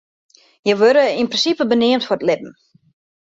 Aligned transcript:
Hja 0.65 0.75
wurde 0.81 1.05
yn 1.19 1.31
prinsipe 1.31 1.65
beneamd 1.71 2.05
foar 2.07 2.19
it 2.21 2.25
libben. 2.27 2.53